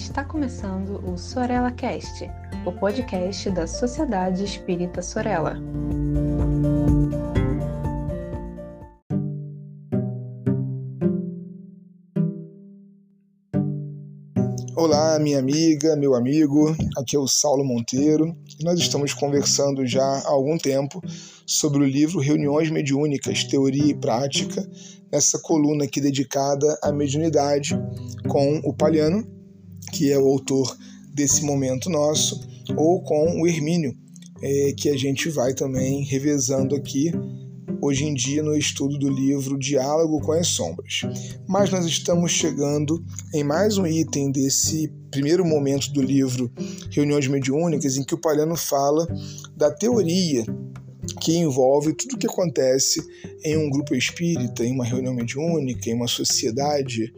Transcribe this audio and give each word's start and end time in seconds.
Está 0.00 0.24
começando 0.24 0.98
o 1.06 1.16
Sorella 1.16 1.70
Cast, 1.70 2.28
o 2.64 2.72
podcast 2.72 3.50
da 3.50 3.66
Sociedade 3.66 4.42
Espírita 4.42 5.02
Sorella. 5.02 5.56
Olá, 14.74 15.18
minha 15.20 15.38
amiga, 15.38 15.94
meu 15.94 16.14
amigo, 16.14 16.74
aqui 16.96 17.14
é 17.14 17.18
o 17.18 17.28
Saulo 17.28 17.62
Monteiro 17.62 18.34
e 18.58 18.64
nós 18.64 18.80
estamos 18.80 19.12
conversando 19.12 19.86
já 19.86 20.02
há 20.02 20.30
algum 20.30 20.56
tempo 20.56 21.00
sobre 21.46 21.84
o 21.84 21.86
livro 21.86 22.20
Reuniões 22.20 22.70
Mediúnicas, 22.70 23.44
Teoria 23.44 23.90
e 23.90 23.94
Prática, 23.94 24.66
nessa 25.12 25.38
coluna 25.38 25.84
aqui 25.84 26.00
dedicada 26.00 26.78
à 26.82 26.90
mediunidade 26.90 27.78
com 28.26 28.60
o 28.64 28.72
Palhano, 28.72 29.39
que 29.92 30.10
é 30.10 30.18
o 30.18 30.26
autor 30.26 30.76
desse 31.12 31.44
momento 31.44 31.90
nosso, 31.90 32.40
ou 32.76 33.02
com 33.02 33.40
o 33.40 33.46
Hermínio, 33.46 33.96
é, 34.42 34.72
que 34.76 34.88
a 34.88 34.96
gente 34.96 35.28
vai 35.28 35.54
também 35.54 36.04
revezando 36.04 36.74
aqui 36.74 37.12
hoje 37.80 38.04
em 38.04 38.14
dia 38.14 38.42
no 38.42 38.56
estudo 38.56 38.98
do 38.98 39.08
livro 39.08 39.58
Diálogo 39.58 40.20
com 40.20 40.32
as 40.32 40.48
Sombras. 40.48 41.02
Mas 41.48 41.70
nós 41.70 41.86
estamos 41.86 42.30
chegando 42.30 43.02
em 43.34 43.42
mais 43.42 43.78
um 43.78 43.86
item 43.86 44.30
desse 44.30 44.92
primeiro 45.10 45.44
momento 45.44 45.92
do 45.92 46.02
livro 46.02 46.52
Reuniões 46.90 47.26
Mediúnicas, 47.26 47.96
em 47.96 48.04
que 48.04 48.14
o 48.14 48.20
Palhano 48.20 48.56
fala 48.56 49.06
da 49.56 49.70
teoria 49.70 50.44
que 51.20 51.36
envolve 51.36 51.94
tudo 51.94 52.14
o 52.14 52.18
que 52.18 52.26
acontece 52.26 53.02
em 53.44 53.56
um 53.56 53.70
grupo 53.70 53.94
espírita, 53.94 54.64
em 54.64 54.72
uma 54.72 54.84
reunião 54.84 55.14
mediúnica, 55.14 55.88
em 55.88 55.94
uma 55.94 56.06
sociedade 56.06 57.12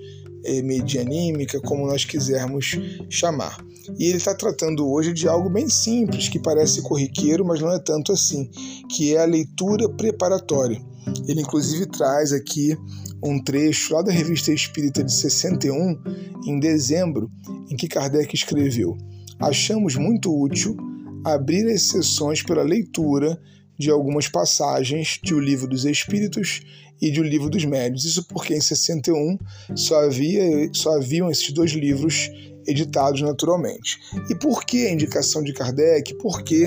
medianímica, 0.62 1.60
como 1.60 1.86
nós 1.86 2.04
quisermos 2.04 2.78
chamar. 3.08 3.64
E 3.98 4.06
ele 4.06 4.18
está 4.18 4.34
tratando 4.34 4.88
hoje 4.88 5.12
de 5.12 5.28
algo 5.28 5.50
bem 5.50 5.68
simples, 5.68 6.28
que 6.28 6.38
parece 6.38 6.82
corriqueiro, 6.82 7.44
mas 7.44 7.60
não 7.60 7.72
é 7.72 7.78
tanto 7.78 8.12
assim, 8.12 8.50
que 8.88 9.14
é 9.14 9.22
a 9.22 9.26
leitura 9.26 9.88
preparatória. 9.88 10.80
Ele 11.26 11.40
inclusive 11.40 11.86
traz 11.86 12.32
aqui 12.32 12.76
um 13.22 13.42
trecho 13.42 13.94
lá 13.94 14.02
da 14.02 14.12
Revista 14.12 14.52
Espírita 14.52 15.02
de 15.02 15.12
61, 15.12 16.00
em 16.46 16.58
dezembro, 16.58 17.30
em 17.70 17.76
que 17.76 17.88
Kardec 17.88 18.34
escreveu: 18.34 18.96
Achamos 19.38 19.96
muito 19.96 20.32
útil 20.36 20.76
abrir 21.24 21.66
as 21.72 21.88
sessões 21.88 22.42
pela 22.42 22.62
leitura 22.62 23.40
de 23.78 23.90
algumas 23.90 24.28
passagens 24.28 25.18
de 25.22 25.34
O 25.34 25.40
Livro 25.40 25.68
dos 25.68 25.84
Espíritos 25.84 26.62
e 27.00 27.10
de 27.10 27.20
O 27.20 27.24
Livro 27.24 27.50
dos 27.50 27.64
Médios. 27.64 28.04
Isso 28.04 28.24
porque 28.28 28.54
em 28.54 28.60
61 28.60 29.38
só, 29.74 30.04
havia, 30.04 30.70
só 30.72 30.96
haviam 30.96 31.30
esses 31.30 31.52
dois 31.52 31.72
livros 31.72 32.30
editados 32.66 33.20
naturalmente. 33.20 33.98
E 34.30 34.34
por 34.34 34.64
que 34.64 34.86
a 34.86 34.92
indicação 34.92 35.42
de 35.42 35.52
Kardec? 35.52 36.14
Por 36.14 36.42
que 36.42 36.66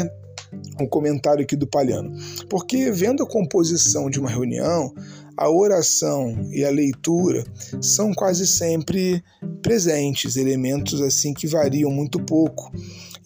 o 0.79 0.87
comentário 0.87 1.43
aqui 1.43 1.55
do 1.55 1.67
Palhano? 1.67 2.11
Porque 2.49 2.91
vendo 2.91 3.23
a 3.23 3.27
composição 3.27 4.09
de 4.09 4.19
uma 4.19 4.29
reunião, 4.29 4.93
a 5.37 5.49
oração 5.49 6.49
e 6.51 6.63
a 6.63 6.69
leitura 6.69 7.43
são 7.81 8.13
quase 8.13 8.47
sempre 8.47 9.23
presentes, 9.61 10.35
elementos 10.35 11.01
assim 11.01 11.33
que 11.33 11.47
variam 11.47 11.91
muito 11.91 12.19
pouco. 12.19 12.71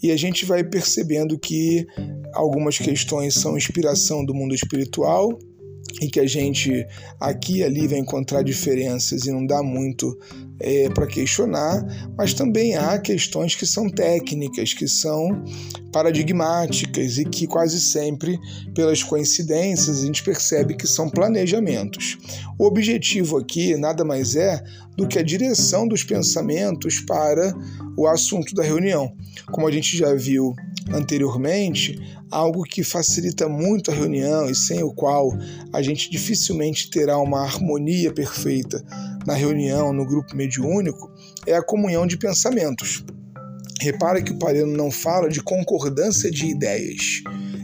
E 0.01 0.11
a 0.11 0.17
gente 0.17 0.45
vai 0.45 0.63
percebendo 0.63 1.37
que 1.37 1.85
algumas 2.33 2.77
questões 2.77 3.33
são 3.35 3.57
inspiração 3.57 4.23
do 4.25 4.33
mundo 4.33 4.53
espiritual 4.53 5.37
e 6.01 6.07
que 6.07 6.19
a 6.19 6.27
gente 6.27 6.85
aqui 7.19 7.57
e 7.57 7.63
ali 7.63 7.87
vai 7.87 7.99
encontrar 7.99 8.43
diferenças 8.43 9.25
e 9.25 9.31
não 9.31 9.45
dá 9.45 9.61
muito 9.63 10.17
é, 10.59 10.89
para 10.89 11.07
questionar, 11.07 11.83
mas 12.17 12.33
também 12.33 12.75
há 12.75 12.97
questões 12.99 13.55
que 13.55 13.65
são 13.65 13.89
técnicas, 13.89 14.73
que 14.73 14.87
são 14.87 15.43
paradigmáticas 15.91 17.17
e 17.17 17.25
que 17.25 17.47
quase 17.47 17.79
sempre, 17.79 18.37
pelas 18.75 19.01
coincidências, 19.01 20.01
a 20.01 20.05
gente 20.05 20.23
percebe 20.23 20.75
que 20.75 20.85
são 20.85 21.09
planejamentos. 21.09 22.17
O 22.57 22.65
objetivo 22.65 23.37
aqui 23.37 23.75
nada 23.75 24.03
mais 24.03 24.35
é 24.35 24.61
do 24.95 25.07
que 25.07 25.17
a 25.17 25.23
direção 25.23 25.87
dos 25.87 26.03
pensamentos 26.03 26.99
para 26.99 27.53
o 27.97 28.05
assunto 28.05 28.53
da 28.53 28.63
reunião. 28.63 29.13
Como 29.51 29.65
a 29.65 29.71
gente 29.71 29.97
já 29.97 30.13
viu 30.13 30.53
anteriormente, 30.91 31.97
algo 32.31 32.63
que 32.63 32.83
facilita 32.83 33.47
muito 33.47 33.91
a 33.91 33.93
reunião 33.93 34.49
e 34.49 34.55
sem 34.55 34.83
o 34.83 34.93
qual 34.93 35.31
a 35.73 35.81
gente 35.81 36.09
dificilmente 36.09 36.89
terá 36.89 37.17
uma 37.17 37.41
harmonia 37.41 38.13
perfeita 38.13 38.83
na 39.25 39.33
reunião, 39.33 39.93
no 39.93 40.05
grupo 40.05 40.35
mediúnico, 40.35 41.11
é 41.45 41.55
a 41.55 41.63
comunhão 41.63 42.05
de 42.05 42.17
pensamentos. 42.17 43.03
Repara 43.81 44.21
que 44.21 44.31
o 44.31 44.37
Pareno 44.37 44.75
não 44.75 44.91
fala 44.91 45.29
de 45.29 45.41
concordância 45.41 46.29
de 46.29 46.47
ideias. 46.47 47.21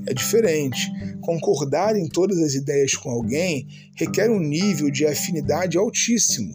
É 0.08 0.14
diferente. 0.14 0.92
Concordar 1.22 1.96
em 1.96 2.08
todas 2.08 2.38
as 2.40 2.54
ideias 2.54 2.94
com 2.96 3.10
alguém 3.10 3.68
requer 3.96 4.30
um 4.30 4.40
nível 4.40 4.90
de 4.90 5.06
afinidade 5.06 5.78
altíssimo, 5.78 6.54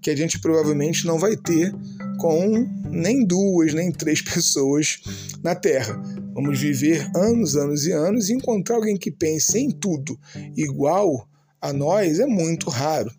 que 0.00 0.10
a 0.10 0.16
gente 0.16 0.38
provavelmente 0.38 1.06
não 1.06 1.18
vai 1.18 1.36
ter 1.36 1.74
com 2.18 2.68
nem 2.90 3.24
duas, 3.24 3.72
nem 3.72 3.90
três 3.90 4.20
pessoas 4.22 5.00
na 5.42 5.54
Terra. 5.54 6.00
Vamos 6.34 6.60
viver 6.60 7.10
anos, 7.14 7.56
anos 7.56 7.86
e 7.86 7.92
anos 7.92 8.28
e 8.28 8.34
encontrar 8.34 8.76
alguém 8.76 8.96
que 8.96 9.10
pense 9.10 9.58
em 9.58 9.70
tudo 9.70 10.18
igual 10.56 11.28
a 11.60 11.72
nós 11.72 12.18
é 12.18 12.26
muito 12.26 12.70
raro. 12.70 13.10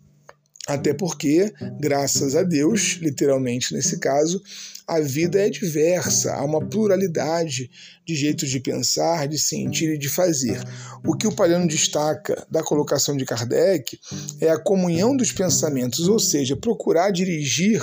Até 0.66 0.94
porque, 0.94 1.52
graças 1.80 2.36
a 2.36 2.42
Deus, 2.42 2.98
literalmente 3.00 3.74
nesse 3.74 3.98
caso, 3.98 4.40
a 4.86 5.00
vida 5.00 5.40
é 5.40 5.50
diversa, 5.50 6.34
há 6.34 6.44
uma 6.44 6.64
pluralidade 6.64 7.68
de 8.06 8.14
jeitos 8.14 8.48
de 8.48 8.60
pensar, 8.60 9.26
de 9.26 9.38
sentir 9.38 9.94
e 9.94 9.98
de 9.98 10.08
fazer. 10.08 10.60
O 11.04 11.16
que 11.16 11.26
o 11.26 11.34
Palhano 11.34 11.66
destaca 11.66 12.46
da 12.50 12.62
colocação 12.62 13.16
de 13.16 13.24
Kardec 13.24 13.98
é 14.40 14.50
a 14.50 14.58
comunhão 14.58 15.16
dos 15.16 15.32
pensamentos, 15.32 16.08
ou 16.08 16.18
seja, 16.18 16.56
procurar 16.56 17.10
dirigir 17.10 17.82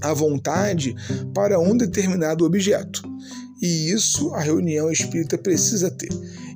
a 0.00 0.12
vontade 0.12 0.94
para 1.32 1.60
um 1.60 1.76
determinado 1.76 2.44
objeto. 2.44 3.02
E 3.60 3.90
isso 3.90 4.34
a 4.34 4.40
reunião 4.40 4.90
espírita 4.90 5.36
precisa 5.36 5.90
ter. 5.90 6.08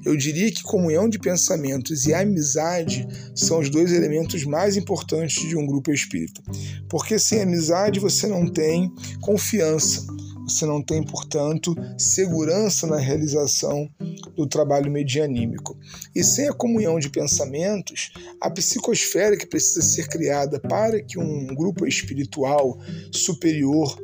Eu 0.05 0.17
diria 0.17 0.51
que 0.51 0.63
comunhão 0.63 1.09
de 1.09 1.19
pensamentos 1.19 2.07
e 2.07 2.15
amizade 2.15 3.07
são 3.35 3.61
os 3.61 3.71
dois 3.71 3.93
elementos 3.93 4.45
mais 4.45 4.77
importantes 4.77 5.49
de 5.49 5.57
um 5.57 5.65
grupo 5.65 5.93
espírita. 5.93 6.43
Porque 6.89 7.19
sem 7.19 7.43
amizade 7.43 8.01
você 8.01 8.27
não 8.27 8.49
tem 8.49 8.93
confiança, 9.21 10.05
você 10.43 10.67
não 10.67 10.83
tem, 10.83 11.05
portanto, 11.05 11.75
segurança 11.97 12.87
na 12.87 12.99
realização 12.99 13.89
do 14.37 14.47
trabalho 14.47 14.91
medianímico. 14.91 15.79
E 16.15 16.25
sem 16.25 16.49
a 16.49 16.53
comunhão 16.53 16.99
de 16.99 17.09
pensamentos, 17.09 18.13
a 18.41 18.51
psicosfera 18.51 19.37
que 19.37 19.47
precisa 19.47 19.83
ser 19.83 20.09
criada 20.09 20.59
para 20.59 21.01
que 21.01 21.19
um 21.19 21.47
grupo 21.55 21.87
espiritual 21.87 22.79
superior 23.13 23.97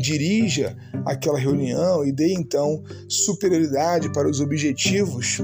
dirija 0.00 0.76
aquela 1.04 1.38
reunião 1.38 2.04
e 2.04 2.12
dê 2.12 2.32
então 2.32 2.82
superioridade 3.08 4.12
para 4.12 4.28
os 4.28 4.40
objetivos 4.40 5.40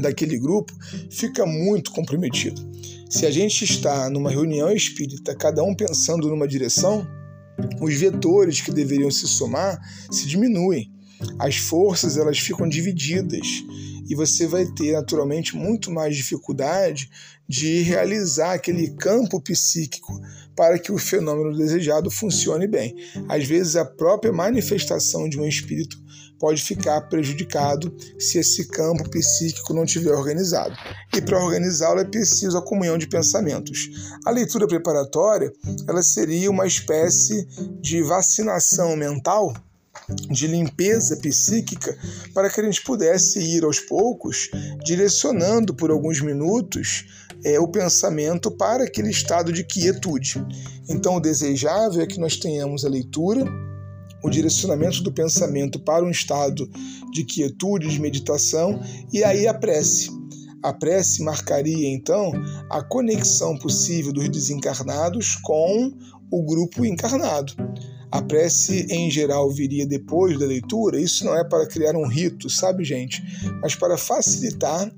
daquele 0.00 0.38
grupo, 0.38 0.72
fica 1.10 1.46
muito 1.46 1.92
comprometido. 1.92 2.68
Se 3.08 3.24
a 3.24 3.30
gente 3.30 3.64
está 3.64 4.10
numa 4.10 4.30
reunião 4.30 4.70
espírita, 4.70 5.34
cada 5.34 5.62
um 5.62 5.74
pensando 5.74 6.28
numa 6.28 6.46
direção, 6.46 7.06
os 7.80 7.94
vetores 7.94 8.60
que 8.60 8.72
deveriam 8.72 9.10
se 9.10 9.26
somar 9.26 9.80
se 10.10 10.26
diminuem. 10.26 10.92
As 11.38 11.56
forças 11.56 12.16
elas 12.16 12.38
ficam 12.38 12.68
divididas 12.68 13.64
e 14.08 14.14
você 14.14 14.46
vai 14.46 14.64
ter 14.66 14.92
naturalmente 14.92 15.54
muito 15.54 15.90
mais 15.90 16.16
dificuldade 16.16 17.10
de 17.48 17.82
realizar 17.82 18.54
aquele 18.54 18.90
campo 18.96 19.40
psíquico 19.40 20.20
para 20.56 20.78
que 20.78 20.90
o 20.90 20.98
fenômeno 20.98 21.56
desejado 21.56 22.10
funcione 22.10 22.66
bem. 22.66 22.96
Às 23.28 23.46
vezes 23.46 23.76
a 23.76 23.84
própria 23.84 24.32
manifestação 24.32 25.28
de 25.28 25.38
um 25.38 25.46
espírito 25.46 25.96
pode 26.38 26.62
ficar 26.62 27.00
prejudicado 27.02 27.94
se 28.18 28.38
esse 28.38 28.68
campo 28.68 29.08
psíquico 29.10 29.74
não 29.74 29.84
estiver 29.84 30.12
organizado. 30.12 30.74
E 31.14 31.20
para 31.20 31.42
organizá-lo 31.42 32.00
é 32.00 32.04
preciso 32.04 32.56
a 32.56 32.64
comunhão 32.64 32.96
de 32.96 33.08
pensamentos. 33.08 33.90
A 34.24 34.30
leitura 34.30 34.66
preparatória, 34.66 35.52
ela 35.88 36.02
seria 36.02 36.50
uma 36.50 36.66
espécie 36.66 37.46
de 37.80 38.02
vacinação 38.02 38.96
mental 38.96 39.52
de 40.30 40.46
limpeza 40.46 41.16
psíquica 41.16 41.96
para 42.34 42.50
que 42.50 42.60
a 42.60 42.64
gente 42.64 42.82
pudesse 42.82 43.38
ir 43.38 43.64
aos 43.64 43.80
poucos 43.80 44.50
direcionando 44.84 45.74
por 45.74 45.90
alguns 45.90 46.20
minutos 46.20 47.06
é, 47.44 47.58
o 47.58 47.68
pensamento 47.68 48.50
para 48.50 48.84
aquele 48.84 49.10
estado 49.10 49.52
de 49.52 49.64
quietude. 49.64 50.44
Então, 50.88 51.16
o 51.16 51.20
desejável 51.20 52.02
é 52.02 52.06
que 52.06 52.18
nós 52.18 52.36
tenhamos 52.36 52.84
a 52.84 52.88
leitura, 52.88 53.44
o 54.22 54.30
direcionamento 54.30 55.02
do 55.02 55.12
pensamento 55.12 55.78
para 55.78 56.04
um 56.04 56.10
estado 56.10 56.68
de 57.12 57.24
quietude, 57.24 57.88
de 57.88 58.00
meditação, 58.00 58.80
e 59.12 59.22
aí 59.22 59.46
a 59.46 59.54
prece. 59.54 60.10
A 60.62 60.72
prece 60.72 61.22
marcaria 61.22 61.88
então 61.88 62.32
a 62.68 62.82
conexão 62.82 63.56
possível 63.56 64.12
dos 64.12 64.28
desencarnados 64.28 65.36
com 65.36 65.92
o 66.30 66.42
grupo 66.44 66.84
encarnado. 66.84 67.54
A 68.10 68.22
prece 68.22 68.86
em 68.90 69.10
geral 69.10 69.50
viria 69.50 69.86
depois 69.86 70.38
da 70.38 70.46
leitura, 70.46 71.00
isso 71.00 71.24
não 71.24 71.34
é 71.36 71.44
para 71.44 71.66
criar 71.66 71.94
um 71.94 72.06
rito, 72.06 72.48
sabe, 72.48 72.84
gente? 72.84 73.22
Mas 73.60 73.74
para 73.74 73.98
facilitar 73.98 74.90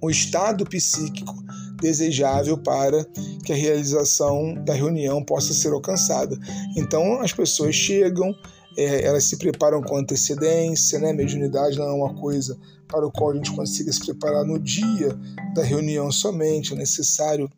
o 0.00 0.10
estado 0.10 0.64
psíquico 0.64 1.34
desejável 1.80 2.56
para 2.56 3.04
que 3.44 3.52
a 3.52 3.56
realização 3.56 4.54
da 4.64 4.74
reunião 4.74 5.22
possa 5.24 5.52
ser 5.52 5.72
alcançada. 5.72 6.38
Então 6.76 7.20
as 7.20 7.32
pessoas 7.32 7.74
chegam, 7.74 8.34
é, 8.76 9.04
elas 9.04 9.24
se 9.24 9.36
preparam 9.36 9.82
com 9.82 9.96
antecedência, 9.96 10.98
né? 10.98 11.12
Mediunidade 11.12 11.76
não 11.76 11.86
é 11.86 11.92
uma 11.92 12.14
coisa 12.14 12.56
para 12.86 13.06
o 13.06 13.10
qual 13.10 13.32
a 13.32 13.34
gente 13.34 13.50
consiga 13.52 13.92
se 13.92 14.00
preparar 14.04 14.44
no 14.44 14.58
dia 14.58 15.18
da 15.54 15.62
reunião 15.62 16.10
somente, 16.12 16.72
é 16.72 16.76
necessário 16.76 17.50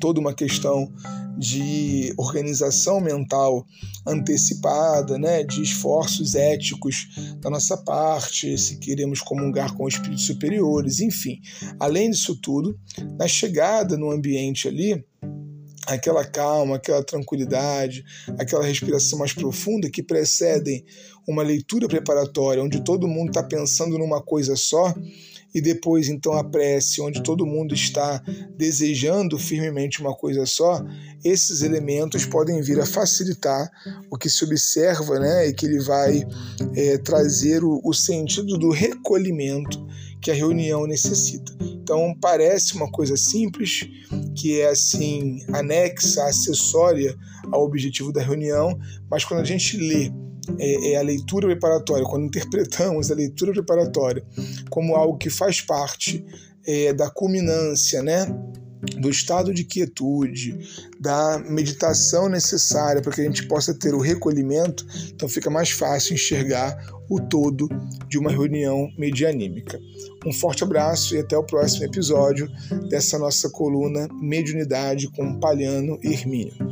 toda 0.00 0.18
uma 0.18 0.34
questão 0.34 0.90
de 1.38 2.12
organização 2.16 3.00
mental 3.00 3.66
antecipada, 4.06 5.18
né, 5.18 5.42
de 5.42 5.62
esforços 5.62 6.34
éticos 6.34 7.08
da 7.40 7.50
nossa 7.50 7.76
parte, 7.76 8.56
se 8.58 8.78
queremos 8.78 9.20
comungar 9.20 9.74
com 9.74 9.88
espíritos 9.88 10.26
superiores, 10.26 11.00
enfim. 11.00 11.40
Além 11.78 12.10
disso 12.10 12.38
tudo, 12.40 12.78
na 13.18 13.26
chegada 13.26 13.96
no 13.96 14.10
ambiente 14.10 14.68
ali, 14.68 15.04
aquela 15.86 16.24
calma, 16.24 16.76
aquela 16.76 17.02
tranquilidade, 17.02 18.04
aquela 18.38 18.64
respiração 18.64 19.18
mais 19.18 19.32
profunda 19.32 19.90
que 19.90 20.02
precedem 20.02 20.84
uma 21.26 21.42
leitura 21.42 21.88
preparatória, 21.88 22.62
onde 22.62 22.82
todo 22.84 23.08
mundo 23.08 23.28
está 23.28 23.42
pensando 23.42 23.98
numa 23.98 24.22
coisa 24.22 24.56
só, 24.56 24.94
e 25.54 25.60
depois 25.60 26.08
então 26.08 26.32
a 26.32 26.44
prece, 26.44 27.00
onde 27.00 27.22
todo 27.22 27.46
mundo 27.46 27.74
está 27.74 28.22
desejando 28.56 29.38
firmemente 29.38 30.00
uma 30.00 30.14
coisa 30.14 30.46
só, 30.46 30.84
esses 31.24 31.62
elementos 31.62 32.24
podem 32.24 32.60
vir 32.62 32.80
a 32.80 32.86
facilitar 32.86 33.70
o 34.10 34.16
que 34.16 34.30
se 34.30 34.44
observa, 34.44 35.18
né, 35.18 35.48
e 35.48 35.54
que 35.54 35.66
ele 35.66 35.80
vai 35.80 36.24
é, 36.74 36.98
trazer 36.98 37.62
o, 37.64 37.80
o 37.84 37.92
sentido 37.92 38.58
do 38.58 38.70
recolhimento 38.70 39.86
que 40.20 40.30
a 40.30 40.34
reunião 40.34 40.86
necessita. 40.86 41.52
Então 41.60 42.14
parece 42.20 42.74
uma 42.74 42.90
coisa 42.90 43.16
simples, 43.16 43.88
que 44.36 44.60
é 44.60 44.68
assim 44.68 45.44
anexa, 45.52 46.24
acessória 46.24 47.14
ao 47.50 47.64
objetivo 47.64 48.12
da 48.12 48.22
reunião, 48.22 48.78
mas 49.10 49.24
quando 49.24 49.40
a 49.40 49.44
gente 49.44 49.76
lê 49.76 50.10
é, 50.58 50.92
é, 50.92 50.96
a 50.96 51.02
leitura 51.02 51.46
preparatória, 51.46 52.04
quando 52.04 52.26
interpretamos 52.26 53.10
a 53.10 53.14
leitura 53.14 53.52
preparatória 53.52 54.24
como 54.70 54.94
algo 54.94 55.18
que 55.18 55.30
faz 55.30 55.60
parte 55.60 56.24
é, 56.66 56.92
da 56.92 57.10
culminância, 57.10 58.02
né? 58.02 58.26
do 58.98 59.08
estado 59.08 59.54
de 59.54 59.62
quietude, 59.62 60.58
da 60.98 61.38
meditação 61.38 62.28
necessária 62.28 63.00
para 63.00 63.12
que 63.12 63.20
a 63.20 63.24
gente 63.24 63.46
possa 63.46 63.72
ter 63.72 63.94
o 63.94 64.00
recolhimento, 64.00 64.84
então 65.08 65.28
fica 65.28 65.48
mais 65.48 65.70
fácil 65.70 66.14
enxergar 66.14 66.76
o 67.08 67.20
todo 67.20 67.68
de 68.08 68.18
uma 68.18 68.30
reunião 68.30 68.88
medianímica. 68.98 69.78
Um 70.26 70.32
forte 70.32 70.64
abraço 70.64 71.14
e 71.14 71.18
até 71.18 71.36
o 71.36 71.44
próximo 71.44 71.84
episódio 71.84 72.48
dessa 72.88 73.18
nossa 73.18 73.48
coluna 73.50 74.08
Mediunidade 74.20 75.08
com 75.10 75.38
Palhano 75.38 75.98
e 76.02 76.12
Hermínio. 76.12 76.71